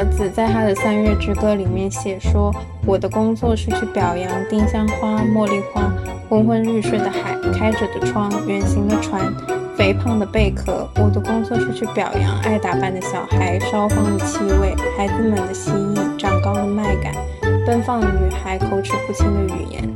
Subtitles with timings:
[0.00, 2.50] 儿子在他的《三月之歌》里面写说
[2.86, 5.92] ：“我的工作是去表扬丁香花、茉莉花、
[6.26, 9.30] 昏昏欲睡的海、开着的窗、圆形的船、
[9.76, 10.88] 肥胖的贝壳。
[10.96, 17.12] 我的工作是去表扬爱打扮的小孩、烧荒的气味、孩子们的蜥蜴、长高的麦秆、
[17.66, 19.86] 奔放的女孩、口齿不清的语言。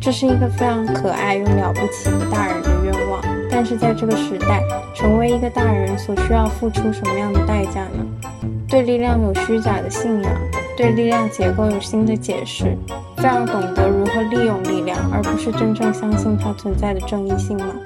[0.00, 3.22] 这是一个非常可爱又了不起的大人的愿望。
[3.48, 4.60] 但是在这个时代，
[4.96, 8.04] 成为一个大人所需要付出什么样的代价呢？”
[8.68, 10.32] 对力量有虚假的信仰，
[10.76, 12.76] 对力量结构有新的解释，
[13.16, 17.76] 非常懂得如何利用力量，而不是真正相信它存在的正义性吗？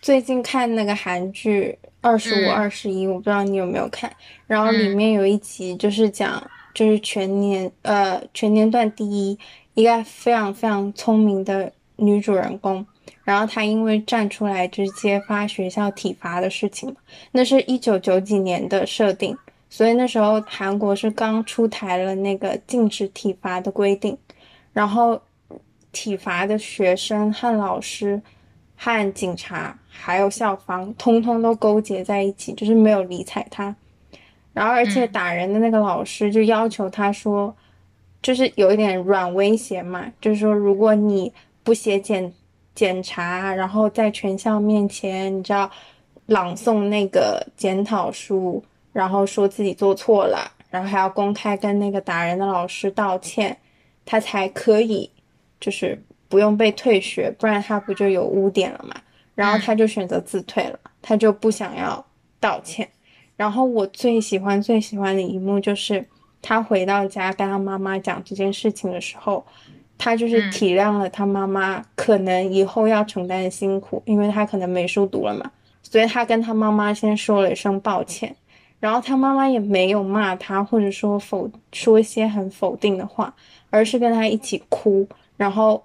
[0.00, 4.10] 最近看那个韩剧《二十五二十一》，我不知道你有没有看，
[4.46, 9.36] 然后里面有一集就是讲，就是全年呃全年段第一，
[9.74, 12.86] 一个非常非常聪明的女主人公。
[13.30, 16.92] 然后他因为站出来就是揭发学校体罚的事情
[17.30, 24.18] 那是一九九几年的设定，所以那时候韩国是刚出台了那个禁止体罚的规定，
[24.72, 25.22] 然后
[25.92, 28.20] 体罚的学生和老师、
[28.74, 33.72] 和警察还有校方，通通都勾结在一起，就是没有理睬他。
[34.52, 37.54] 然后而且打人的那个老师就要求他说，
[38.20, 42.32] 就是有一点软威胁嘛，就是说如果你不写检。
[42.74, 45.70] 检查，然后在全校面前，你知道，
[46.26, 48.62] 朗诵那个检讨书，
[48.92, 53.56] 然后说自己做错了，然后还要公开跟那个打人的老师道歉，
[54.06, 55.10] 他才可以，
[55.58, 58.94] 就是不用被退学，不然他不就有污点了嘛？
[59.34, 62.04] 然后他就选择自退了，他就不想要
[62.38, 62.88] 道歉。
[63.36, 66.06] 然后我最喜欢最喜欢的一幕就是
[66.40, 69.44] 他回到家跟他妈妈讲这件事情的时候。
[70.02, 75.50] 他就是体谅了他妈妈可能以后要承担的辛苦，因为他可能没书读了嘛，
[75.82, 78.34] 所以他跟他妈妈先说了一声抱歉，
[78.80, 83.34] 然后他妈妈也没有骂他，或者说否说一些很否定的话，
[83.68, 85.06] 而是跟他一起哭，
[85.36, 85.84] 然后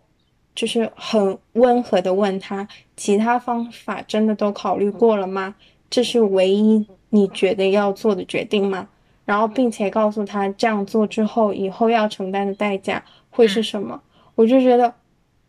[0.56, 2.66] 就是很温和的问他，
[2.96, 5.56] 其他方法真的都考虑过了吗？
[5.90, 8.88] 这是唯一你觉得要做的决定吗？
[9.26, 13.04] 然后并且告诉他这样做之后以后要承担的代价
[13.36, 14.02] 会是什么。
[14.36, 14.94] 我就觉得，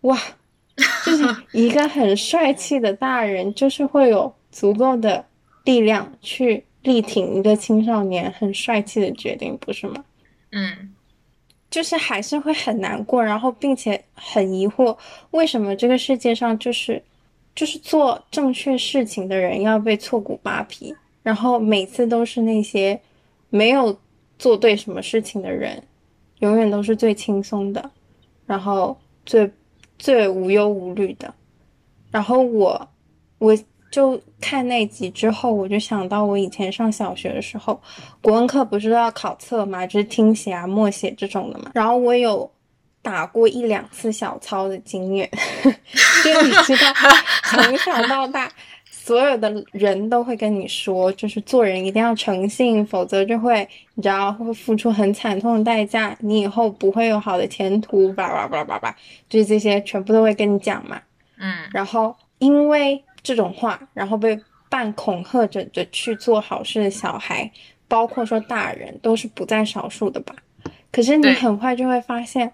[0.02, 0.18] 哇，
[1.06, 5.24] 就是一个很帅气的大人，就是会有足够的
[5.64, 10.04] 力量去力挺一个青少年很帅气的决定，不是吗？
[10.52, 10.94] 嗯，
[11.70, 14.96] 就是还是会很难过，然后并且很疑惑，
[15.32, 17.02] 为什么这个世界上就是
[17.54, 23.00] 就是做正确事情的人要被挫骨扒皮，然后每次都是那些
[23.50, 23.98] 没有
[24.38, 25.82] 做对什么事情的人，
[26.38, 27.90] 永远都是最轻松的。
[28.46, 29.50] 然后最
[29.98, 31.34] 最无忧无虑的，
[32.12, 32.88] 然后我
[33.38, 33.58] 我
[33.90, 37.80] 就看那集之后，我就想到我以前上小学的时候，
[38.22, 41.72] 国文课不是都要考测嘛，就是听写啊、默写这种的嘛。
[41.74, 42.48] 然后我有
[43.02, 45.28] 打过一两次小抄的经验，
[46.22, 46.92] 就你知道，
[47.50, 48.48] 从小到大。
[49.06, 58.92] 所有的人都会跟你说，就是做人一定要诚信，否则就会你知道会付出很惨痛的代价，你以后不会有好的前途，叭叭叭叭叭，
[59.28, 61.00] 就是这些全部都会跟你讲嘛。
[61.38, 64.36] 嗯，然后因为这种话，然后被
[64.68, 67.48] 半恐吓着的去做好事的小孩，
[67.86, 70.34] 包括说大人，都是不在少数的吧。
[70.90, 72.52] 可是你很快就会发现，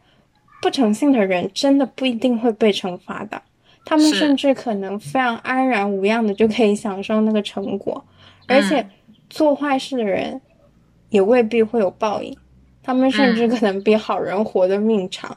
[0.61, 3.41] 不诚信的人真的不一定会被惩罚的。
[3.85, 8.03] 他们甚至可能非常安然无恙的就可以享受那个成果，
[8.47, 8.89] 而且
[9.29, 10.41] 做坏事的人
[11.11, 12.35] 也未必会有报应，
[12.81, 15.37] 他们甚至可能比好人活得命长。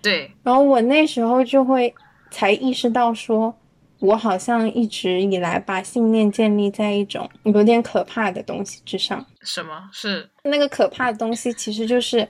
[0.00, 0.30] 对。
[0.42, 1.94] 然后我那时候就会
[2.30, 3.54] 才意识到，说
[4.00, 9.24] 我好像一直以来把信念建立在一种有点可怕的东西之上。
[9.42, 11.52] 什么是那个可怕的东西？
[11.52, 12.26] 其实就是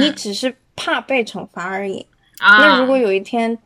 [0.00, 2.06] 你只是怕被惩罚而已。
[2.38, 2.56] 啊。
[2.58, 3.58] 那如果有一天。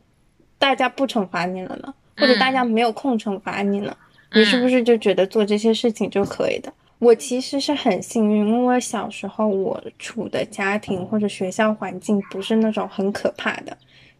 [0.59, 3.95] 大家不惩罚你了呢，或者大家没有空惩罚你呢？
[4.33, 6.71] 你是不是就觉得做这些事情就可以的？
[6.99, 13.75] 我其实是很幸运，因为小时候我处的家庭或者学校环境不是那种很可怕的，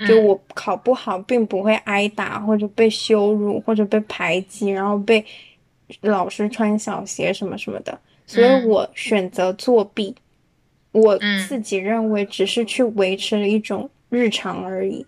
[0.07, 5.24] 就我考不好并不会挨打或者被羞辱或者被排挤，然后被
[6.01, 10.15] 老师穿小鞋什么什么的，所以我选择作弊，
[10.94, 15.06] 我自己认为只是去维持了一种日常而已。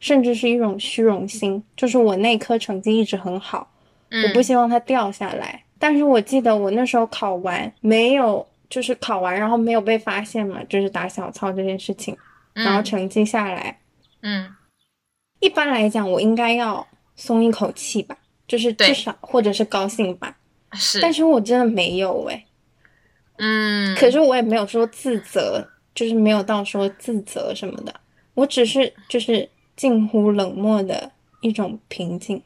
[0.00, 3.70] 甚至是一种虚荣心，就是我那科成绩一直很好，
[4.10, 5.62] 我不希望它掉下来。
[5.78, 12.16] 但是我记得我那时候考完没有，就是考完然后没有被发现嘛，就是打小抄这件事情，
[12.52, 13.78] 然后成绩下来，
[14.22, 14.54] 嗯，
[15.38, 16.86] 一般来讲我应该要
[17.16, 20.36] 松一口气吧，就是至少或者是高兴吧，
[20.72, 22.44] 是，但是我真的没有哎、
[23.38, 27.94] 嗯，可是我也没有说自责，就是没有到说自责什么的，
[28.34, 29.48] 我只是就是
[29.80, 31.10] 近乎冷漠的
[31.40, 32.42] 一种平静。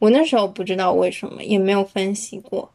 [0.00, 2.68] 我那时候不知道为什么，也没有分析过，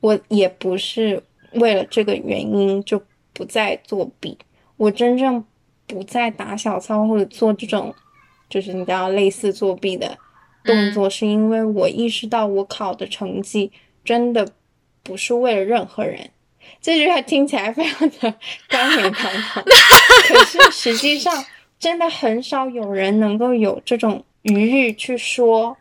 [0.00, 3.02] 我也不是为了这个原因就
[3.32, 4.36] 不再作弊。
[4.76, 5.42] 我真正
[5.86, 7.94] 不再打小抄或者做这种，
[8.50, 10.18] 就是你知道类似作弊的
[10.62, 13.72] 动作，是因为我意识到我考的成绩
[14.04, 14.46] 真的
[15.02, 16.28] 不是为了任何人。
[16.82, 18.34] 这句话听起来非常的
[18.68, 19.64] 冠冕堂皇，
[20.28, 21.32] 可是实际上
[21.82, 25.76] 真的很少有人能够有这种余裕去说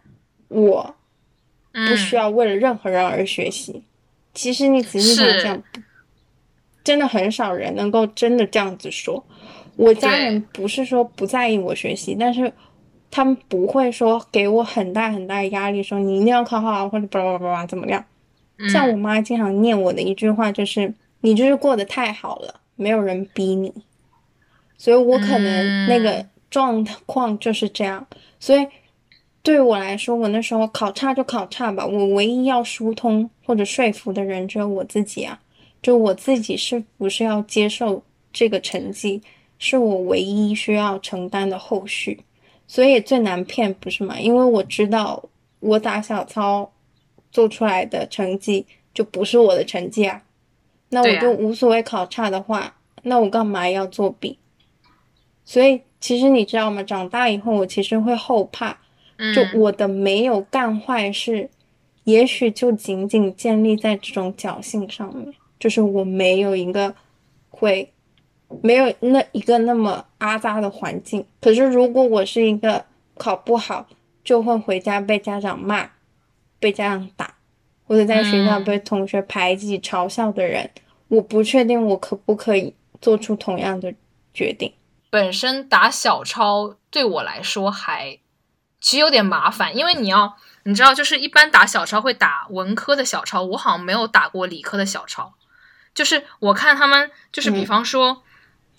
[0.47, 0.95] 我
[1.71, 3.83] 不需要为了任何人而学习。
[4.33, 5.63] 其实你仔细想想，
[6.83, 9.23] 真的很少人能够真的这样子说。
[9.75, 12.51] 我家人不是说不在意我学习，但是
[13.11, 18.03] 他们不会说给我很大很大的压力，说你一定要考好或者巴拉巴拉怎么样。
[18.73, 23.71] 像我妈经常念我的一句话就是：“你就是过得太好了，没有人逼你。”
[24.81, 28.03] 所以我可能那个状况就是这样。
[28.39, 28.67] 所以
[29.43, 35.39] 对我来说，我那时候考差就考差吧，我唯一要疏通或者说服的人只有我自己啊。
[35.83, 38.01] 就我自己是不是要接受
[38.33, 39.21] 这个成绩，
[39.59, 42.19] 是我唯一需要承担的后续。
[42.65, 44.19] 所以最难骗不是吗？
[44.19, 45.23] 因为我知道
[45.59, 46.71] 我打小抄。
[47.31, 50.21] 做出来的成绩就不是我的成绩啊，
[50.89, 54.37] 那我就无所谓考差的话，啊、那我干嘛要作弊？
[55.43, 56.81] 所以其实你知道吗？
[56.83, 58.77] 长大以后我其实会后怕，
[59.35, 61.49] 就我的没有干坏事，
[62.03, 66.93] 也许就仅仅建立在这种侥幸上面，就是我没有一个
[67.49, 67.91] 会
[68.61, 71.25] 没有那一个那么阿扎的环境。
[71.39, 72.85] 可是如果我是一个
[73.15, 73.87] 考不好
[74.23, 75.89] 就会回家被家长骂。
[76.59, 77.33] 被家长打，
[77.87, 80.69] 或者在学校被同学排挤、嘲笑的人，
[81.07, 82.71] 我不确定我可不可以
[83.01, 83.91] 做出同样的
[84.31, 84.71] 决定。
[85.11, 88.17] 本身打小抄对我来说还
[88.79, 95.35] 其实有点麻烦，因为你要你知道，就是一般打小抄会打文科的小抄，我好像没有打过理科的小抄。
[95.93, 98.21] 就是我看他们，就是比方说，嗯、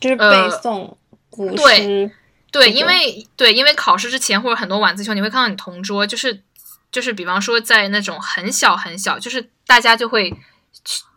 [0.01, 0.97] 就是背诵
[1.31, 2.11] 古诗，对
[2.51, 6.43] 对，因为对，因为考试之前或者很多晚自修，你会看到你同桌就是。
[6.91, 10.31] 就是比方说，在那种很小很小，就是大家就会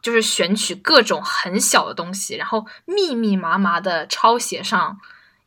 [0.02, 5.00] 就是选取各种很小的东西，然后密密麻麻的抄写上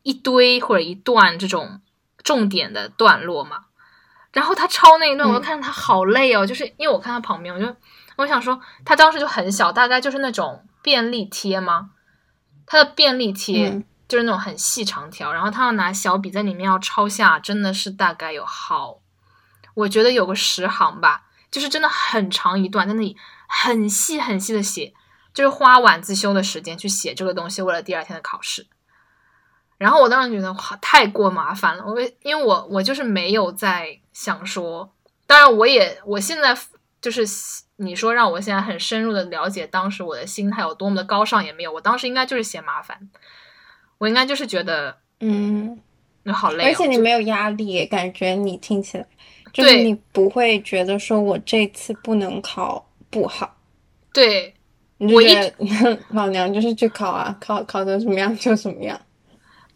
[0.03, 1.81] 一堆或者一段这种
[2.23, 3.65] 重点的段落嘛。
[4.31, 7.75] 然后他抄那一段，我就看着他好累哦，嗯、就是因为我看他旁边，我就
[8.17, 11.91] 我想说，他当时就很小，大概就是那种便利贴吗？
[12.67, 18.99] 他的便利贴、嗯、就是那种很细长条，然后他要拿小笔在里面要抄下，真的是大概有好。
[19.73, 23.17] 我觉得有个十行吧，就是真的很长一段，在那里
[23.51, 24.93] 很细很细的写，
[25.33, 28.67] 就是花晚自修的时间去写这个东西，为了第二天的考试。
[29.79, 31.83] 然后我当时觉得哇，太过麻烦了。
[31.85, 34.93] 我因为我我就是没有在想说，
[35.25, 36.55] 当然我也我现在
[37.01, 37.25] 就是
[37.77, 43.09] 你说让我现在很深入的了解当时我的心态有多么的高尚也没有，我当时应该就是嫌麻烦，
[43.97, 45.79] 我应该就是觉得嗯，
[46.23, 49.07] 那好累、哦，而且你没有压力，感觉你听起来。
[49.53, 53.57] 就是你不会觉得说我这次不能考不好，
[54.13, 54.55] 对，
[54.97, 55.35] 我一
[56.11, 58.99] 老娘就是去考啊，考考成什么样就什么样。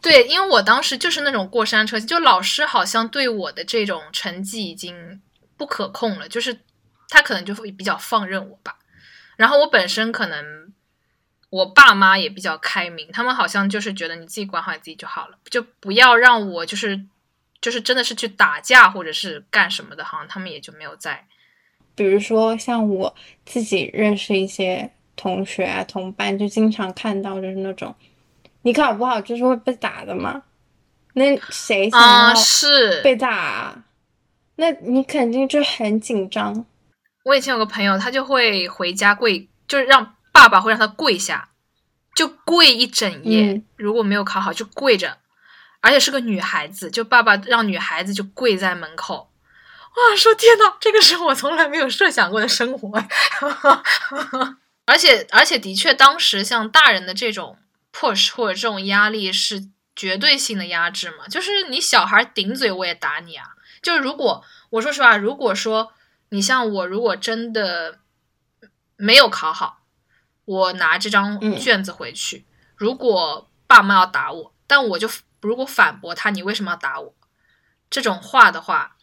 [0.01, 5.21] 对，因为我当时就是那种过山车，就老师好像对我的这种成绩已经
[5.57, 6.59] 不可控了，就是
[7.09, 8.77] 他可能就会比较放任我吧。
[9.37, 10.73] 然后我本身可能
[11.49, 17.05] 我爸妈也比较开明，他们好像就是觉得你自己管好你自己就好了，就不要让我就是。
[17.61, 21.25] 就是真的是去打架或者是干什么的，好像他们也就没有在。
[21.95, 23.13] 比如说像我
[23.45, 27.93] 自己认识一些同学啊、同伴，就经常看到就是那种，
[28.63, 30.43] 你考不好就是会被打的嘛。
[31.13, 33.85] 那谁想要是被打啊？
[34.55, 36.65] 那你肯定就很紧张。
[37.25, 41.49] 我以前有个朋友，他就会回家跪，就是让爸爸会让他跪下，
[42.15, 43.53] 就跪一整夜。
[43.53, 45.17] 嗯、如果没有考好，就跪着。
[45.81, 49.29] 而且是个女孩子，就爸爸让女孩子就跪在门口，
[49.95, 52.91] 哇，说天呐，这个是我从来没有设想过的生活。
[54.85, 57.57] 而且，而且的确，当时像大人的这种
[57.93, 63.49] push 或者这种压力是绝对性的压制嘛，就是你小孩顶嘴我也打你啊。
[63.81, 65.93] 就是如果我说实话，如果说
[66.29, 67.99] 你像我，如果真的
[68.95, 69.81] 没有考好，
[70.45, 72.45] 我拿这张卷子回去，嗯、
[72.77, 75.09] 如果爸妈要打我，但我就。
[75.43, 77.13] 如果反驳他，你为什么要打我？
[77.89, 78.95] 这种话的话，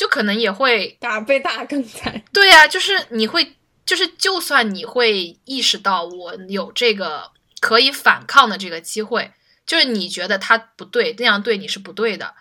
[0.00, 2.22] 就可能也会打被打更惨。
[2.32, 3.54] 对呀、就是你会，
[3.84, 7.30] 就是就算你会意识到我有这个
[7.60, 9.34] 可以反抗的这个机会，
[9.66, 12.34] 就是你觉得他不对，那样对你是不对的，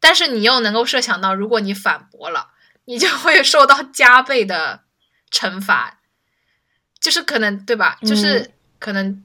[0.00, 2.52] 但是你又能够设想到，如果你反驳了，
[2.86, 4.84] 你就会受到加倍的
[5.30, 6.00] 惩罚，
[6.98, 7.98] 就是可能对吧？
[8.00, 9.22] 就是嗯可能，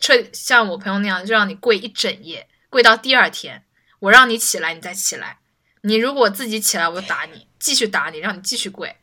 [0.00, 3.66] 这像我朋友那样，就让你跪一整夜，跪到第二天，
[3.98, 5.36] 我让你起来，你再起来。
[5.82, 8.94] 你如果自己起来，我就打你，继续打你，让你继续跪。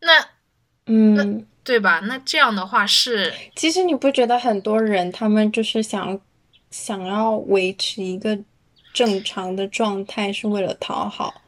[0.00, 0.28] 那
[0.86, 2.00] 嗯，对吧？
[2.00, 6.20] 那这样的话是，其实你不觉得很多人他们就是想
[6.70, 8.38] 想要维持一个
[8.92, 11.42] 正常的状态，是为了讨好，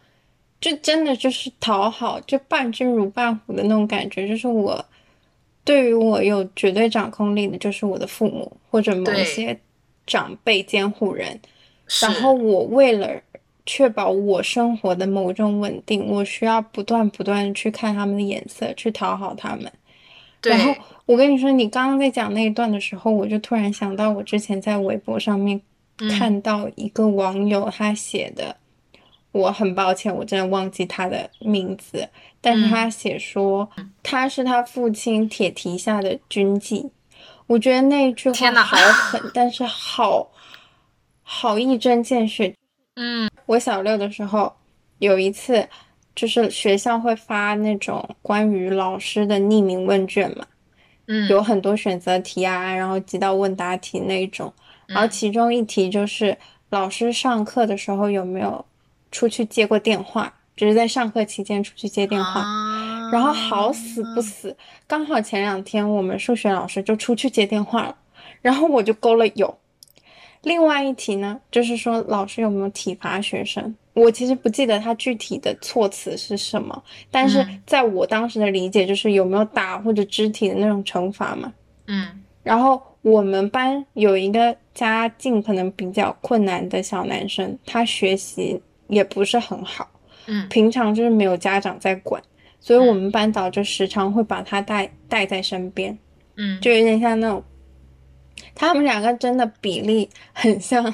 [0.58, 4.26] 就真的就是讨好，就伴君如伴虎的那种感觉。
[4.26, 4.82] 就是我
[5.64, 9.60] 对于我有绝对掌控力的，就是我的父母或者某些
[10.06, 11.38] 长辈监护人。
[12.00, 13.22] 然后我为了
[13.66, 19.70] 确保我生活的某种稳定，我需要不断不断地去看他们的眼色，去讨好他们。
[20.42, 20.72] 然后，
[21.06, 25.60] 我跟你说，你刚刚在讲那一段的时候，我就突然想到，我之前在微博上面
[25.98, 26.08] 嗯。
[26.08, 28.56] 看到一个网友他写的，
[29.32, 32.08] 我很抱歉，我真的忘记他的名字，
[32.40, 32.70] 但是嗯。
[32.70, 33.68] 他写说
[34.04, 36.90] 他是他父亲铁蹄下的军妓，
[37.48, 40.30] 我觉得那一句话好狠，但是好
[41.22, 42.54] 好一针见血，
[42.94, 44.52] 嗯我小六的时候
[44.98, 45.68] 有一次，
[46.14, 50.44] 就是学校会发那种关于老师的匿名问卷嘛，
[51.06, 54.52] 嗯，有很多选择题啊，然后几道问答题那一种。
[54.86, 56.36] 然后嗯其中一题就是
[56.70, 58.64] 老师上课的时候有没有
[59.10, 62.40] 出去接过电话，只是在上课期间出去接电话。
[62.40, 67.96] 啊、然后好死不死，刚好前两天我们数学老师就出去接电话了，
[68.42, 69.58] 然后我就勾了有。
[70.46, 73.74] 另外一题呢，就是说老师有没有体罚学生？
[73.94, 81.52] 我其实不记得他具体的措辞是什么，但是嗯在我当时的理解，就是有没有打或者肢体的那种惩罚嘛。
[81.88, 89.90] 嗯然后我们班有一个家境可能比较困难的小男生，他学习也不是很好，
[90.26, 92.22] 嗯平常就是没有家长在管，
[92.60, 95.98] 所以我们班导就时常会把他带带在身边，
[96.36, 97.42] 嗯，就有点像那种，
[98.56, 100.92] 他们两个真的比例很像，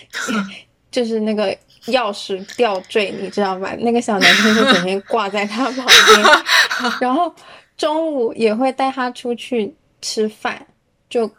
[0.90, 1.54] 就是那个
[1.88, 3.74] 钥匙吊坠，你知道吧？
[3.80, 7.34] 那个小男生就整天挂在他旁边，然后
[7.76, 10.66] 中午也会带他出去吃饭，
[11.10, 11.30] 就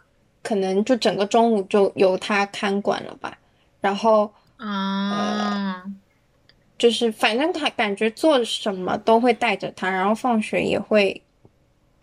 [0.42, 3.36] 可能就整个中午就由他看管了吧，
[3.80, 4.30] 然后。
[4.58, 5.84] 啊，
[6.78, 11.22] 就是反正他感觉做什么都会带着他，然后放学也会，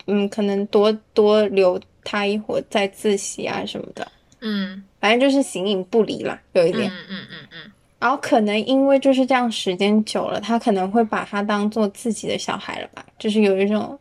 [0.05, 4.83] 嗯，可能多多留他一会儿在自习啊什么的，嗯。
[4.99, 6.89] 反正就是形影不离啦，有一嗯点。
[6.89, 7.71] 嗯嗯嗯嗯。
[7.99, 13.97] 然后可能因为就是这样时间久了，他可能会把他当做自己的小孩了吧，就是有一种，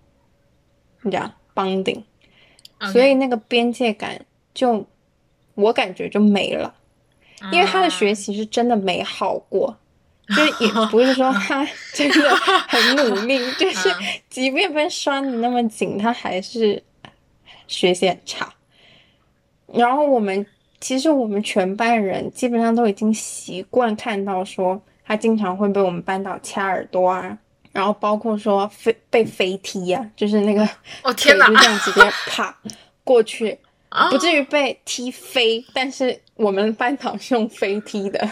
[1.02, 2.02] 你知道 bonding，
[2.78, 4.87] 嗯，所以那个边界感就
[5.54, 6.75] 我感觉就没了。
[7.50, 9.76] 因为他的学习，是真的没好过，
[10.28, 13.97] 就是也不是说他 真的很努力， 就是嗯。
[14.30, 16.80] 即便被拴的那么紧，他还是
[17.73, 18.52] 学习很差。
[19.73, 20.47] 然后我们
[20.81, 27.38] 其实我们全班人基本上都已经习惯看到说他经常会被我们班导掐耳朵啊，
[27.73, 30.62] 然后包括说飞被飞踢啊，就是那个
[31.02, 32.57] 哦 天就这样直接 啪
[33.02, 33.59] 过去。
[33.88, 38.31] 啊不至于被踢飞，但是我们班导是用飞踢的，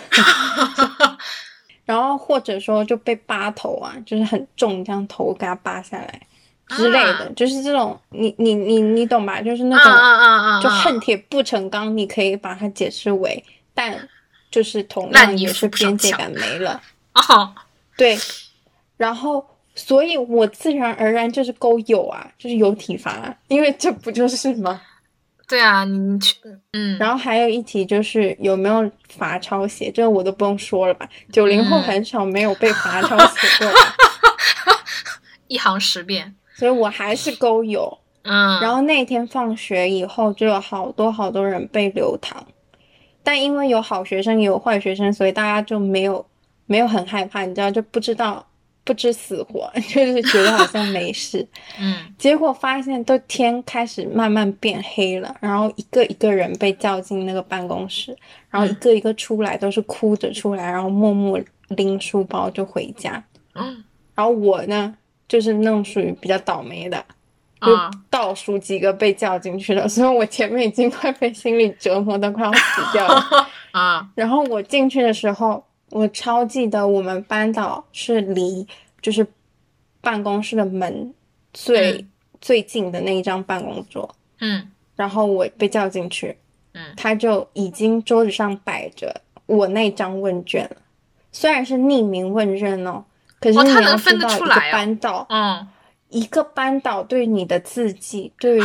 [1.84, 6.20] 然后或者说就被扒头啊，就是很重，这样头给他扒下来
[6.70, 9.40] 之类的，啊就是这种，你你你你懂吧？
[9.42, 14.08] 就是那啊种、啊啊啊，就恨铁不成钢，你可以把它解释为，但
[14.50, 16.80] 就是同样也是边界感没了，
[17.14, 17.54] 哦，
[17.96, 18.18] 对，
[18.96, 19.46] 然后。
[19.76, 24.78] 所以我自然而然就是勾有啊，就是有体罚、啊，因为这不就是吗？
[25.48, 26.36] 对啊，你你去，
[26.72, 31.08] 嗯，然后还有一题就是有没有罚抄写，这个我都不用说了吧。
[31.32, 33.94] 九零后嗯很少没有被罚抄写过吧，
[35.46, 37.98] 一行十遍，所以我还是勾有。
[38.22, 42.46] 嗯，然后那天放学以后，就有好多好多人被留堂，
[43.22, 46.24] 但因为有好学生也有坏学生，所以大家就没有
[46.66, 48.46] 没有很害怕，你知道，就不知道
[48.84, 51.48] 不知死活， 就是觉得好像没事。
[51.80, 58.14] 嗯结果发现都天开始慢慢变黑了，然后一个一个人被叫进那个办公室，
[58.50, 63.24] 然后一个一个出来都是哭着出来，然后默默拎书包就回家。
[63.54, 63.82] 嗯
[64.14, 64.94] 然后我呢，
[65.30, 67.04] 就是那种属于比较倒霉的，
[67.60, 67.88] 就啊。
[68.10, 73.24] 倒数几个被叫进去了，所以我前面已经快被心理折磨的快要死掉了。
[73.70, 74.10] 啊。
[74.16, 78.66] 然后我进去的时候，我超记得我们班导是离
[79.00, 79.24] 就是
[80.00, 81.14] 办公室的门
[81.52, 82.08] 最、嗯。
[82.40, 84.68] 最近的那一张办公桌，嗯。
[84.96, 86.36] 然后我被叫进去，
[86.72, 86.82] 嗯。
[86.96, 90.76] 他就已经桌子上摆着我那张问卷了，
[91.30, 93.04] 虽然是匿名问卷哦，
[93.40, 94.72] 可是哦你要知道一个出来哦。
[94.72, 95.66] 班导，嗯。
[96.10, 98.60] 一个班导对你的字迹，对于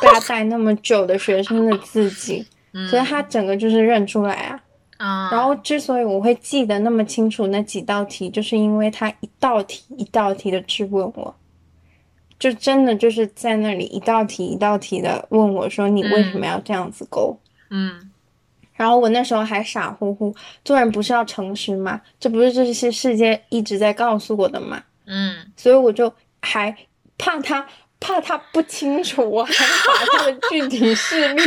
[0.00, 4.58] 被他带那么久的学生的字迹，嗯，所以他整个就是认出来啊。
[4.96, 11.34] 啊，然后之所以我会记得那么清楚那几道题，就是因为他一道题一道题的质问我，
[12.38, 17.38] 就真的就是在那里一道题一道题的问我说你为什么要这样子勾？
[17.68, 18.10] 嗯
[18.74, 22.00] 然后我那时候还傻乎乎，做人不是要诚实吗？
[22.18, 24.82] 这不是这些世界一直在告诉我的吗？
[25.06, 26.74] 嗯所以我就还
[27.18, 27.66] 怕他
[28.00, 31.42] 怕他不清楚，我还把他的具体事例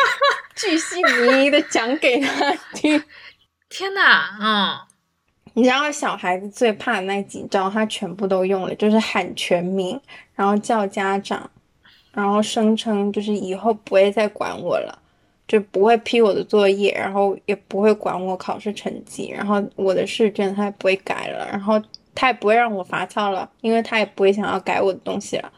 [0.56, 3.02] 巨细靡遗的讲给他听。
[3.68, 4.78] 天呐，嗯
[5.54, 9.98] 你知道小孩子最怕的那几招，他全部都用了，就是喊全名，
[10.34, 11.50] 然后叫家长，
[12.12, 14.98] 然后声称就是以后不会再管我了，
[15.48, 21.80] 就不会批我的作业，然后也不会管我考试成绩，然后我的试卷他也不会改了，然后
[22.14, 25.52] 他也不会让我罚抄了，因为他也不会想要改我的东西了。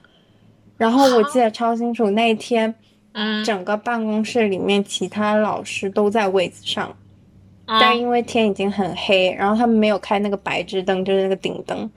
[0.76, 2.73] 然后我记得超清楚，那一天
[3.12, 6.95] 嗯，整个办公室里面其他老师都在位子上，
[7.66, 11.90] 但嗯因为天已经很黑，然后他们没有开那个白炽灯，就是那个顶灯，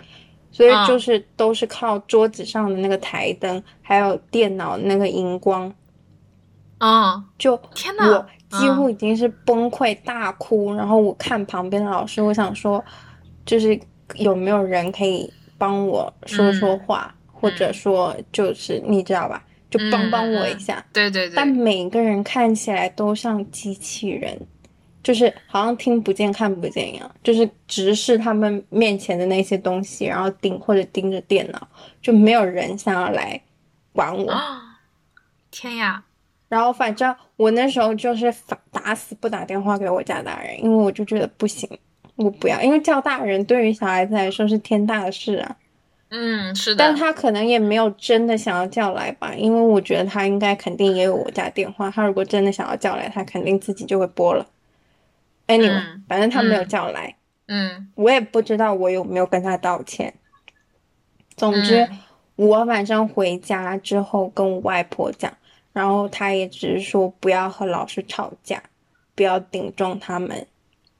[0.51, 5.71] 所以嗯就是都是靠桌子上的那个台灯，还有电脑那个荧光，
[6.81, 10.73] 嗯，就天呐我几乎已经是崩溃大哭。
[10.73, 12.83] 然后我看旁边的老师，我想说，
[13.45, 13.79] 就是
[14.15, 20.83] 有没有人可以帮我说说话，或者说就是你知道吧，就帮帮我一下。
[20.91, 24.37] 对对对，但每个人看起来都像机器人，
[25.03, 31.67] 就是好像听不见看不见一样，就是直视他们面前的那些东西，然后盯或者盯着电脑，
[32.01, 33.39] 就没有人想要来
[33.93, 34.31] 管我。
[34.31, 34.79] 啊，
[35.51, 36.03] 天呀，
[36.51, 41.69] 然后反正我那时候就是打打死不打电话给我家大人，因为我就觉得不行，
[42.17, 45.55] 我不要，因为叫大人对于小孩子来说是天大的事啊。
[46.09, 51.89] 嗯，是的但，他可能也没有真的想要叫来吧，因为我觉得他应该肯定也有我家电话。
[51.89, 54.45] 他如果真的想要叫来，他肯定自己就会拨了。
[55.47, 57.15] Anyway，、嗯反正他没有嗯叫来，
[57.47, 60.13] 嗯我也不知道我有没有跟他道歉。
[61.37, 61.99] 总之，嗯
[62.35, 65.31] 我晚上回家之后跟我外婆讲，
[65.73, 68.61] 然后他也只是说不要和老师吵架，
[69.15, 70.45] 不要顶撞他们。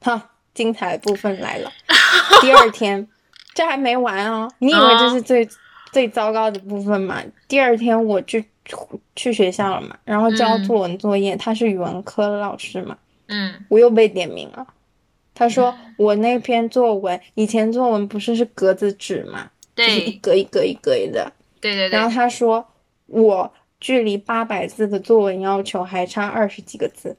[0.00, 1.70] 哈，精彩的部分来了。
[2.40, 3.06] 第二天，
[3.54, 5.48] 这还没完哦，你以为这是最、
[5.92, 7.22] 最糟糕的部分吗？
[7.46, 8.42] 第二天我就
[9.14, 12.96] 去学校了嘛，然后交嗯作文作业，他是语文科的老师嘛，
[13.28, 14.66] 嗯我又被点名了。
[15.34, 21.32] 他说我那篇作文，以前作文不是是格子纸嘛，就是一对格一格一格的。
[21.60, 22.66] 对对对然后，他说
[23.06, 27.16] 我距离八百字的作文要求还差二十几个字，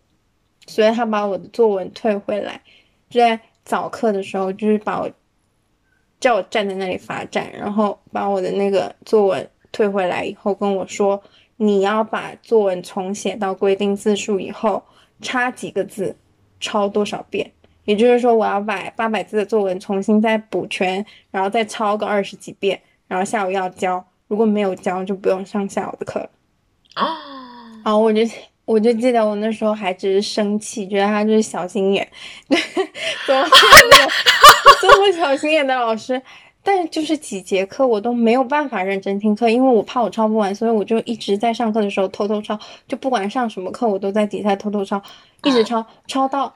[0.66, 2.62] 所以他把我的作文退回来。
[3.10, 5.12] 就在早课的时候，就是把我
[6.22, 11.22] 叫我站在那里罚站，然后把我的那个作文退回来以后，跟我说
[11.58, 14.82] 你要把作文重写到规定字数以后，
[15.22, 16.16] 差几个字，
[16.62, 17.52] 抄多少遍。
[17.84, 24.02] 也就是说，我要把八百字的作文重新再补全，然后再抄个二十几遍，然后下午要交。
[24.30, 26.30] 如果没有交，就不用上下午的课了。
[26.96, 27.18] 哦，
[27.84, 28.22] 然后我就
[28.66, 32.08] 我就记得我那时候还只是生气，觉得他就是小心眼，
[32.48, 34.10] 怎么会有
[34.82, 36.22] 这么小心眼的老师？
[36.66, 45.02] 但是就是几节课我都没有办法认真听课，因为我怕我抄不完，所以我就一直在上课的时候偷偷抄，就不管上什么课，我都在底下偷偷抄，
[45.44, 46.56] 一直抄，抄到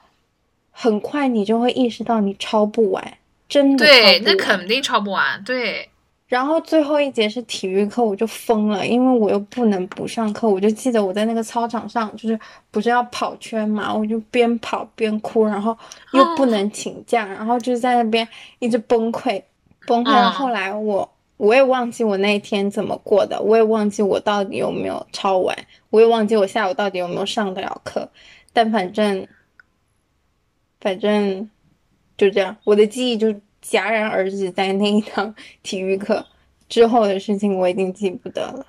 [0.70, 3.18] 很快你就会意识到你抄不完，
[3.50, 5.87] 真的对，那肯定抄不完，对，
[6.28, 10.46] 然后最后一节是体育课，我就疯了，因为我又不能不上课。
[10.46, 12.38] 我就记得我在那个操场上，就是
[12.70, 15.76] 不是要跑圈嘛，我就边跑边哭，然后
[16.12, 19.42] 又不能请假，然后就在那边一直崩溃，
[19.86, 20.30] 崩溃。
[20.30, 25.56] 后来我我也忘记我那一天怎么过的，我也忘记我到底有没有抄完，
[25.88, 28.06] 我也忘记我下午到底有没有上得了课，
[28.52, 29.26] 但反正
[30.78, 31.48] 反正
[32.18, 36.26] 就这样，我的记忆就戛然而止在那一堂体育课
[36.68, 38.66] 之后的事情，我已经记不得了。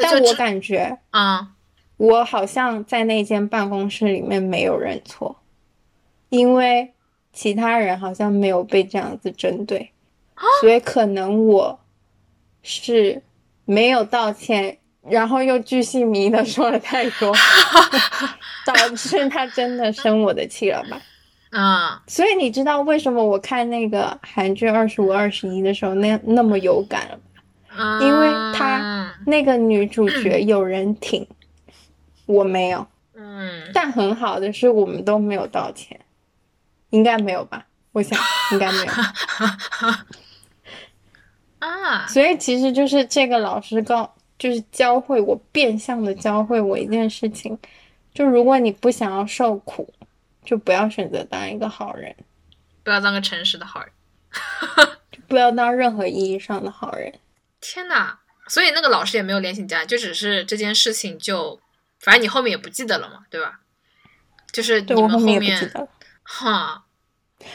[0.00, 1.52] 但我感觉啊，
[1.96, 5.36] 我好像在那间办公室里面没有认错，
[6.28, 6.92] 因为
[7.32, 9.92] 其他人好像没有被这样子针对，
[10.60, 11.78] 所以可能我
[12.62, 13.22] 是
[13.64, 17.32] 没有道歉，然后又巨细靡的说了太多，
[18.66, 21.00] 导致他真的生我的气了吧？
[21.56, 27.22] 嗯所以你知道为什么我看那个韩剧《二十五二十一》的时候那那么有感了吗？
[27.78, 31.26] 嗯，因为她那个女主角有人挺，
[32.26, 32.86] 我没有。
[33.14, 35.98] 嗯但很好的是，我们都没有道歉，
[36.90, 37.66] 应该没有吧？
[37.92, 38.18] 我想
[38.52, 38.92] 应该没有。
[41.66, 47.58] 啊，所以其实就是这个老师告，就是教会我变相的教会我一件事情，
[48.12, 49.88] 就如果你不想要受苦，
[50.46, 52.16] 就不要选择当一个好人，
[52.82, 53.92] 不要当个诚实的好人。
[55.12, 57.12] 就不要当任何意义上的好人。
[57.60, 61.58] 天呐，所以那个老师也没有联系你家，就只是这件事情就，
[62.00, 63.60] 反正你后面也不记得了嘛，对吧？
[64.52, 65.88] 就是你对我后们后面。
[66.22, 66.84] 哈，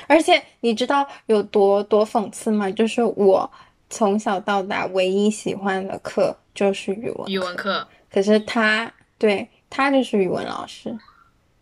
[0.07, 2.69] 而且你知道有多多讽刺吗？
[2.71, 3.51] 就是我
[3.89, 10.97] 从小到大唯一喜欢的课就是语文语文课，可是他对他就是语文老师，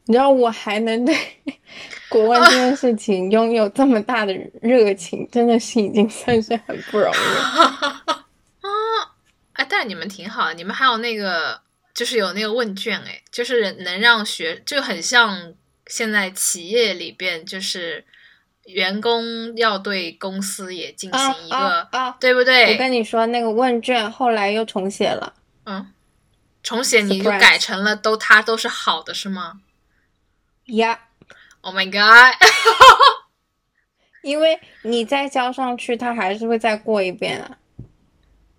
[0.09, 1.15] 你知道我还能对
[2.09, 8.03] 国文这件事情拥有这么大的热情，真的是已经算是很不容易了。
[9.53, 11.61] 哎，但是你们挺好的，你们还有那个，
[11.93, 15.53] 就是有那个问卷，哎，就是能让学，就很像
[15.85, 18.03] 现在企业里边，就是
[18.65, 22.17] 员工要对公司也进啊行一个，啊啊！
[22.19, 22.73] 对不对？
[22.73, 25.85] 我跟你说，那个问卷后来又重写了，嗯，
[26.63, 29.59] 重写你就改成了都它都是好的，是吗
[30.77, 30.99] 呀、
[31.61, 32.35] ？Oh my god！
[34.21, 37.57] 因为你再交上去，他还是会再过一遍啊，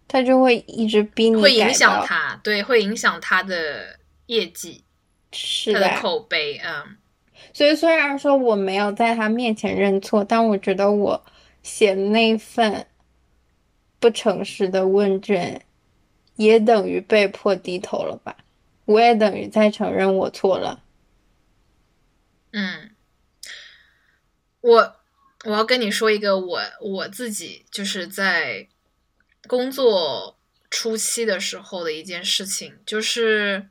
[0.09, 4.83] 他就会一直逼你会影响他，对，会影响他的业绩，
[5.33, 6.97] 是的他的，口碑，嗯，
[7.53, 11.23] 所以虽然说我没有在他面前认错，但我觉得我
[11.63, 12.87] 写的那份
[13.99, 15.63] 不诚实的问卷，
[16.37, 18.35] 也等于被迫低头了吧？
[18.87, 20.83] 我也等于在承认我错了。
[22.53, 22.91] 嗯，
[24.61, 24.97] 我
[25.45, 28.69] 我要跟你说一个我我自己就是在
[29.47, 30.39] 工作
[30.71, 33.69] 初期的时候的一件事情，就是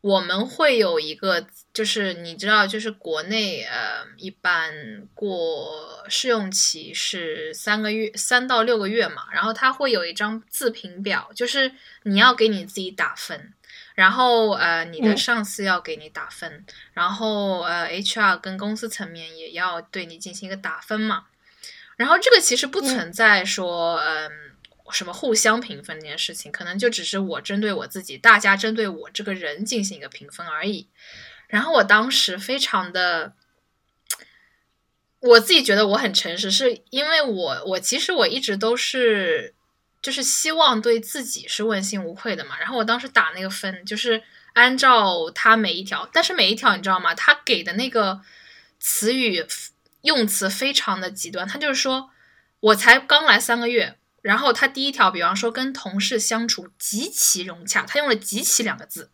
[0.00, 13.52] 我们会有一个，就是你知道，就是国内呃，一般过试用期是三个月，三到六个月嘛，然后它会有一张自评表，就是你要给你自己打分。
[13.96, 21.24] 然后呃，你的嗯上司要给你打分，然后呃，HR 跟公司层面也要对你进行一个打分嘛。
[21.96, 24.30] 然后这个其实不存在说嗯、
[24.92, 30.88] 什么互相评分这件事情，可能就只是我针对我自己，大家针对我这个人进行一个评分而已。
[31.48, 33.32] 然后我当时非常的，
[35.20, 39.54] 我自己觉得我很诚实，是因为我我其实我一直都是
[40.06, 42.56] 就是希望对自己是问心无愧的嘛。
[42.60, 47.12] 然后我当时打那个分，就是按照他每一条，但是每一条你知道吗？
[47.12, 48.20] 他给的那个
[48.78, 49.44] 词语
[50.02, 52.10] 用词非常的极端，他就是说
[52.60, 53.98] 我才刚来三个月。
[54.22, 59.10] 然后他第一条，比方说跟同事相处极其融洽，他用了“极其”两个字。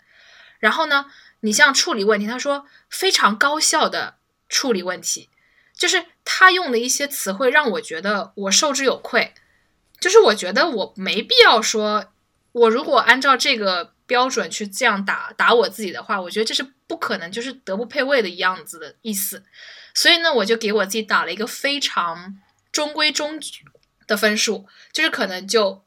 [0.58, 1.06] 然后呢，
[1.40, 4.16] 你像处理问题，他说非常高效的
[4.50, 5.30] 处理问题，
[5.74, 9.32] 就是他用的一些词汇让我觉得我受之有愧。
[10.02, 12.12] 就是我觉得我没必要说，
[12.50, 19.44] 我如果按照这个标准去这样打打我自己的话，我觉得这是不可能，就是德不配位的样子的意思。
[19.94, 22.36] 所以呢，我就给我自己打了一个非常
[22.72, 23.64] 中规中矩
[24.08, 25.84] 的分数，就是可能就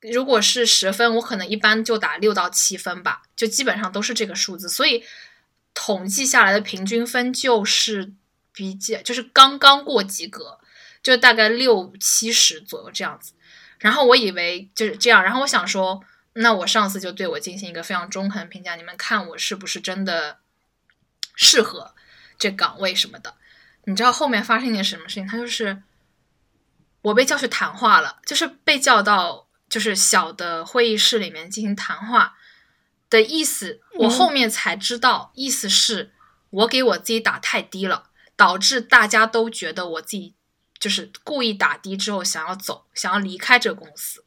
[0.00, 4.70] 如果是十分，我可能一般就打六到七分吧，就基本上都是这个数字。
[4.70, 5.04] 所以
[5.74, 8.12] 统计下来的平均分就是
[8.52, 10.58] 比较就是刚刚过及格，
[11.08, 13.32] 就大概六七十左右这样子。
[13.78, 16.02] 然后我以为就是这样，然后我想说，
[16.34, 20.38] 那我上司就对我进行一个非常中肯的评价，你们看我是不是真的
[21.34, 21.94] 适合
[22.38, 23.36] 这岗位什么的。
[23.84, 25.26] 你知道后面发生一件什么事情？
[25.26, 25.82] 他就是
[27.00, 32.36] 我被叫去谈话了，就是被叫到就是小的会议室里面进行谈话
[33.08, 33.80] 的意思。
[34.00, 36.12] 我后面才知道，意思是
[36.50, 40.34] 我给我自己打太低了，导致大家都觉得我自己
[40.78, 44.24] 就是故意打低之后想要走，想要离开这个公司。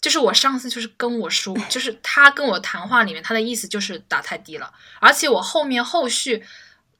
[0.00, 6.44] 就是我上次就是跟我说，就是 他跟我谈话里面，他的意思就是打太低了，而且我后面后续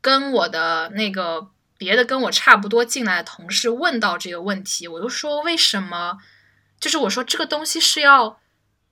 [0.01, 6.19] 跟我的那个别的跟我差不多进来的同事问到这个问题，我就说为什么？
[6.81, 8.41] 就是我说这个东西是要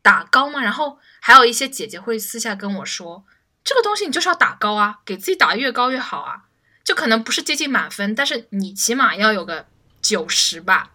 [0.03, 0.61] 打高吗？
[0.61, 3.25] 然后还有一些姐姐会私下跟我说，
[3.65, 6.46] 这个东西你就是要打高啊，给自己打越高越好啊，
[6.87, 9.67] 就可能不是接近满分，但是你起码要有个
[10.01, 10.93] 九十吧。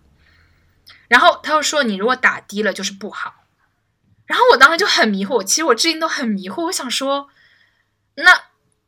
[1.10, 3.43] 然后他又说，你如果打低了就是不好。
[4.25, 6.67] 然后我当时就很迷惑，其实我至今都很迷惑。
[6.67, 7.27] 我想说，
[8.15, 8.43] 那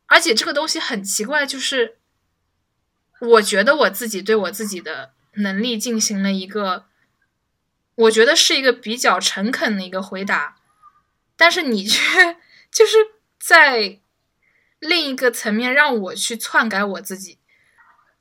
[0.06, 1.98] 而且这个东西很奇怪，就是
[3.20, 6.86] 我觉得我自己对我自己的能力进行了一个，
[7.96, 10.56] 我觉得是一个比较诚恳的一个回答，
[11.36, 12.38] 但是你却
[12.72, 12.96] 就是
[13.38, 14.00] 在
[14.84, 17.38] 另一个层面让我去篡改我自己，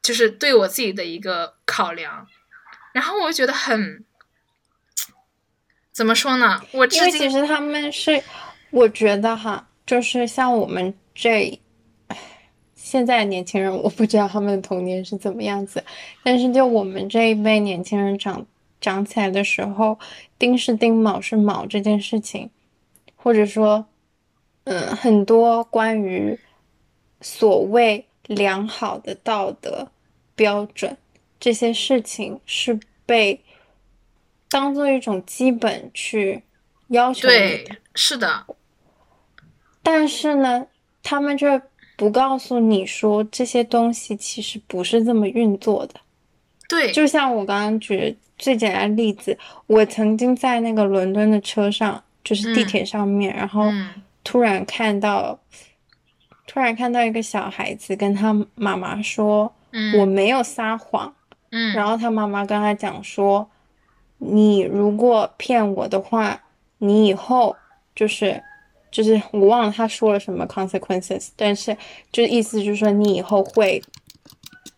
[0.01, 2.27] 就是对我自己的一个考量，
[2.93, 4.05] 然后我觉得很。
[5.93, 6.65] 怎么说呢？
[6.73, 8.23] 我因为其实他们是，
[8.71, 11.61] 我觉得哈，就是像我们这，
[12.75, 15.85] 现在年轻人，我不知道他们的童年是怎么样子，
[16.25, 18.47] 但是就我们这一辈年轻人长
[18.81, 19.99] 长起来的时候，
[20.39, 22.51] 丁是丁，卯是卯这件事情，
[23.15, 23.85] 或者说，
[24.65, 26.41] 嗯，很多关于
[27.23, 29.89] 所谓良好的道德
[30.35, 30.97] 标准
[31.41, 33.41] 这些事情是被。
[34.49, 36.43] 当做一种基本去
[36.89, 38.45] 要求你的，是的。
[39.83, 40.67] 但是呢，
[41.03, 41.59] 他们却
[41.97, 45.95] 不告诉你说这些东西其实不是这么运作的。
[46.69, 53.73] 对，就像我刚刚举最简单的例子，我曾经在那个伦敦的车上，就是地铁上面，然后
[54.23, 55.41] 突然看到，
[56.53, 59.53] 突然看到一个小孩子跟他妈妈说
[59.99, 61.15] ：“我没有撒谎。”
[61.51, 63.49] 嗯，然后他妈妈跟他讲说。
[64.25, 66.41] 你如果骗我的话，
[66.79, 67.57] 你以后
[67.93, 68.41] 就是，
[68.89, 71.77] 就是我忘了他说了什么 consequences，但是
[72.13, 73.83] 就意思就是说你以后会，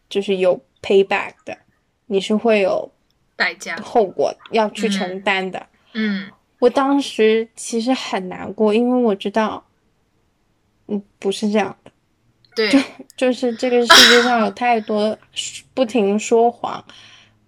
[0.09, 1.59] 就是有 payback 的，
[2.07, 2.91] 你是会有
[3.37, 5.67] 代价后果要去承担的。
[5.93, 9.63] 嗯，我当时其实很难过，因为我知道，
[10.89, 11.91] 嗯，不是这样的。
[12.55, 12.79] 对，就
[13.17, 15.17] 就是这个世界上有太多
[15.73, 16.85] 不停说谎，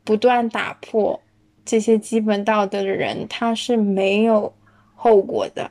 [0.05, 1.21] 不断打破。
[1.65, 4.55] 这些基本道德的人，他是没有
[4.95, 5.71] 后果的。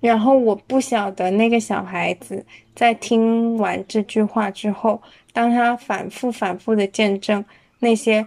[0.00, 5.00] 然后我不晓得那个小孩子在听完这句话之后，
[5.32, 7.42] 当他反复反复的见证
[7.78, 8.26] 那些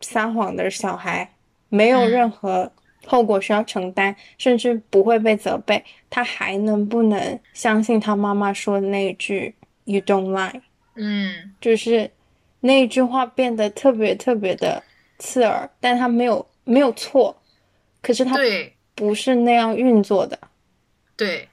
[0.00, 1.30] 撒谎的小孩
[1.68, 2.72] 没有任何
[3.06, 10.60] 后果需要承担，甚至不会被责备，他还能不能相信他妈妈说的那一句 “You don't lie”？
[10.96, 12.10] 嗯，就是
[12.60, 14.82] 那一句话变得特别特别的。
[15.16, 17.40] 刺耳，但他没有没有错，
[18.02, 18.36] 可是他
[18.96, 20.36] 不是那样运作的。
[21.16, 21.48] 对，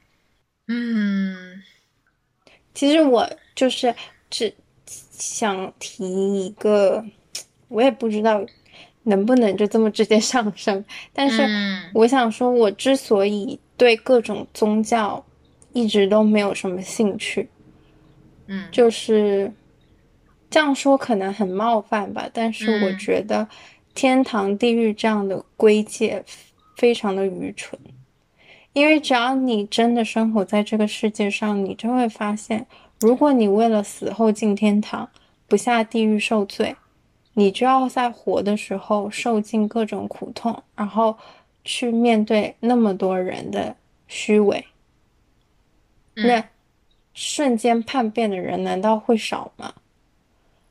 [0.67, 1.61] 嗯，
[2.73, 3.93] 其实我就是
[4.31, 4.51] 只
[4.89, 6.03] 想提
[6.43, 7.05] 一个，
[7.67, 8.43] 我也不知道
[9.03, 10.83] 能不能就这么直接上升，
[11.13, 11.47] 但是
[11.93, 15.25] 我想说，我之所以对各种宗教
[15.73, 17.49] 一直都没有什么兴趣，
[18.47, 19.51] 嗯，就是。
[20.53, 23.47] 这样说可能很冒犯吧，但是我觉得
[23.95, 26.25] 天堂、地狱这样的归界
[26.75, 27.79] 非常的愚蠢，
[28.73, 32.67] 因为只要你真的生活在这个世界上，你就会发现，
[32.99, 35.07] 如果你为了死后进天堂，
[35.47, 36.75] 不下地狱受罪，
[37.33, 41.17] 你就要在活的时候受尽各种苦痛，然后
[41.63, 43.75] 去面对那么多人的
[44.07, 44.65] 虚伪，
[46.15, 46.43] 那
[47.13, 49.73] 瞬间叛变的人难道会少吗？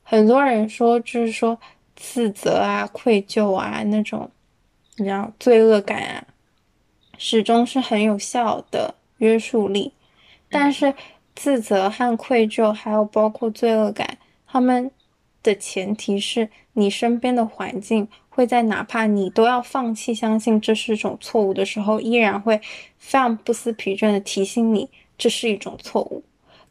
[0.03, 1.59] 很多人说，就是说
[1.95, 4.31] 自责啊、愧疚啊那种，
[4.97, 6.27] 你知道罪恶感啊，
[7.17, 9.93] 始终是很有效的约束力。
[10.51, 10.93] 但是
[11.37, 14.91] 自责和愧疚，还有包括罪恶感，他们
[15.43, 22.61] 的前提是你身边的环境会在哪怕你都要放弃相信这是一种错误的时候，依然会
[22.99, 26.23] 非常不思疲倦的提醒你这是一种错误。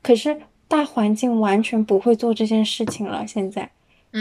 [0.01, 0.41] 可是。
[0.69, 3.25] 大环境完全不会做这件事情了。
[3.25, 3.67] 现在，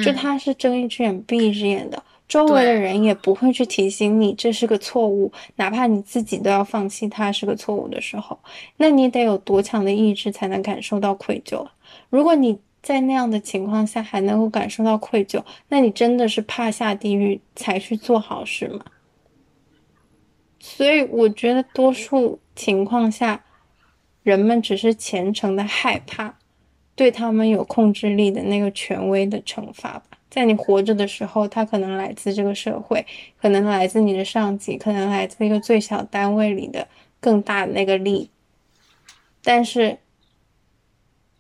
[0.03, 8.39] 就他是睁一只眼闭一只眼的，周围的人也不会去提醒你这是个错误，哪怕你自己都要放弃它是个错误的时候，
[8.79, 11.69] 那你得有多强的意志才能感受到愧疚？
[12.09, 18.83] 如果你在那样的情况下还能够感受到愧疚，那你真的是怕下地狱才去做好事吗？
[20.59, 23.44] 所以，我觉得多数情况下。
[24.22, 26.35] 人们只是虔诚的害怕，
[26.94, 30.18] 对他们有控制力的那个权威的惩罚吧。
[30.29, 33.07] 在你活着的时候，他可能来自这个社会，
[33.40, 36.88] 可能来自你的上级，可能来自一个最小单位里的
[37.20, 38.31] 更大的那个力。
[39.42, 39.98] 但是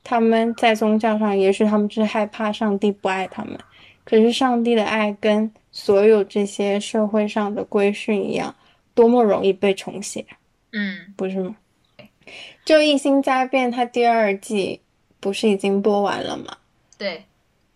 [0.08, 3.58] 他们在宗教上，也许他们是害怕上帝不爱他们。
[4.04, 8.54] 可是上帝的爱跟所有这些社会上的规训一样，
[8.94, 10.24] 多么容易被重写，
[10.72, 11.56] 嗯，不是吗？
[12.64, 14.80] 就《异星灾变》，它第二季
[15.20, 16.56] 不是已经播完了吗？
[16.96, 17.24] 对。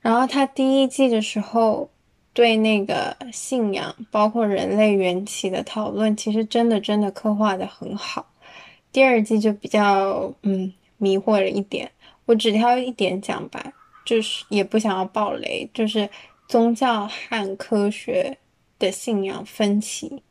[0.01, 1.91] 然后它第一季的时候，
[2.33, 8.33] 对那个信仰，包括人类缘起的讨论，其实真的真的刻画的很好。
[8.91, 11.91] 第二季就比较嗯迷惑了一点。
[12.27, 13.73] 我只挑一点讲吧。
[14.05, 16.11] 就是也不想要暴雷，就是
[16.49, 18.37] 宗教和科学
[18.77, 20.25] 的信仰分歧，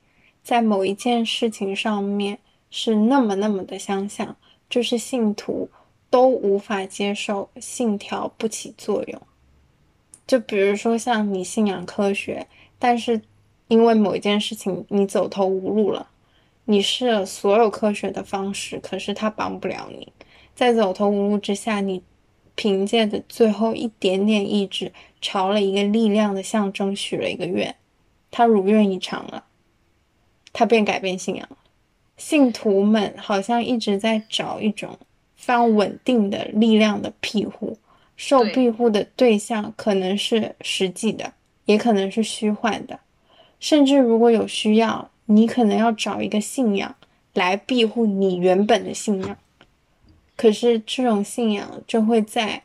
[0.44, 2.38] 在某一件事情上面
[2.70, 4.36] 是那么那么的相像，
[4.70, 5.70] 就是信徒
[6.10, 9.22] 都无法接受信条不起作用。
[10.28, 12.46] 就比如说像你信仰科学，
[12.78, 13.22] 但是
[13.70, 16.10] 因为某一件事情你走投无路了，
[16.66, 20.12] 你试了所有科学的方式，可是它帮不了你，
[20.62, 22.04] 在走投无路之下，你。
[22.54, 27.76] 凭借着最后一点点意志，朝了一个力量的象征许了一个愿，
[28.30, 29.46] 他如愿以偿了，
[30.54, 31.58] 他便改变信仰了。
[32.18, 35.00] 信徒们好像一直在找一种
[35.36, 37.80] 非常稳定的力量的庇护，
[38.16, 41.34] 受庇护的对象可能是实际的，
[41.66, 43.00] 也可能是虚幻的，
[43.60, 46.94] 甚至如果有需要，你可能要找一个信仰
[47.34, 49.38] 来庇护你原本的信仰。
[50.36, 52.64] 可是这种信仰就会在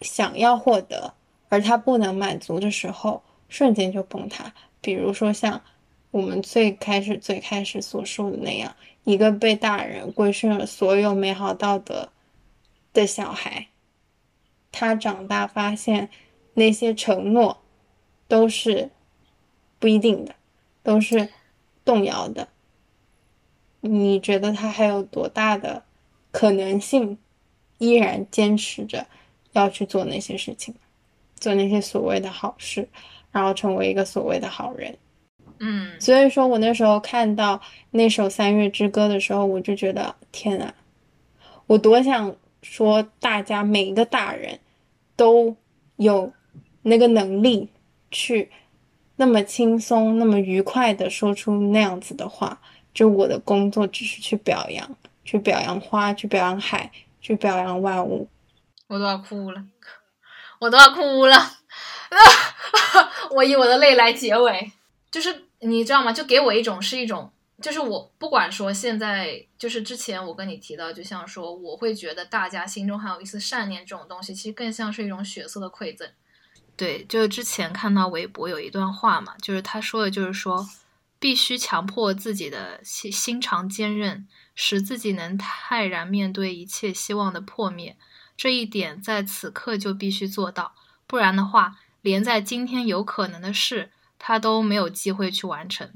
[0.00, 1.14] 想要获得，
[1.48, 4.52] 而他不能满足的时候，瞬间就崩塌。
[4.80, 5.62] 比如说像
[6.10, 12.08] 我们最开始最开始所说的那样，一个被大人规训了所有美好道德
[12.92, 13.68] 的小孩，
[14.72, 16.10] 他长大发现
[16.54, 17.62] 那些承诺
[18.26, 18.90] 都是
[19.78, 20.34] 不一定的，
[20.82, 21.28] 都是
[21.84, 22.48] 动摇的。
[23.80, 25.84] 你觉得他还有多大的？
[26.32, 27.16] 可能性
[27.78, 29.06] 依然坚持着
[29.52, 30.74] 要去做那些事情，
[31.36, 32.88] 做那些所谓的好事，
[33.30, 34.96] 然后成为一个所谓的好人。
[35.60, 37.60] 嗯，所以说我那时候看到
[37.92, 40.74] 那首《三月之歌》的时候，我就觉得天啊，
[41.68, 44.58] 我多想说，大家每一个大人
[45.14, 45.54] 都
[45.96, 46.32] 有
[46.82, 47.68] 那个能力
[48.10, 48.50] 去
[49.16, 52.60] 那么轻松、那么愉快的说出那样子的话。
[52.94, 54.96] 就我的工作只是去表扬。
[55.24, 58.28] 去表扬花，去表扬海，去表扬万物，
[58.88, 59.64] 我都要哭了，
[60.58, 61.36] 我都要哭了，
[63.30, 64.72] 我以我的泪来结尾，
[65.10, 66.12] 就是你知道吗？
[66.12, 76.08] 就给我一种是一种，就是我不管说现在，就是之前我跟你提到，就像说我会觉得大家心中还有一丝善念这种东西，其实更像是一种血色的馈赠。
[76.76, 80.66] 对，就是之前看到微博有一段话嘛，就是他说的，就是说
[81.18, 84.26] 必须强迫自己的心心肠坚韧。
[84.54, 87.96] 使自己能泰然面对一切希望的破灭，
[88.36, 90.74] 这一点在此刻就必须做到，
[91.06, 95.92] 不然的话，连在今天有可能的事，他都没有机会去完成。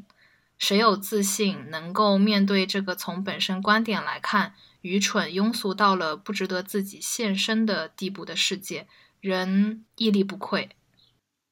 [0.58, 8.86] 谁有自信能够面对这个从本身观点来看愚蠢、庸俗到了不值得自己献身的地步的世界，
[9.20, 10.70] 人屹立不愧。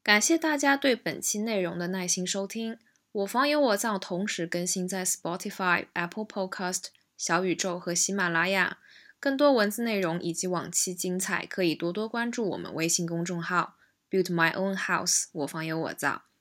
[0.03, 2.79] 感谢大家对本期内容的耐心收听。
[3.15, 8.79] 我房有我造，同时更新在 Spotify、Apple Podcast、小宇宙和喜马拉雅。
[9.21, 13.77] 更多文字内容以及往期精彩，可以多多关注我们微信公众号
[14.11, 15.27] Build My Own House。
[15.31, 16.25] 我房有我造。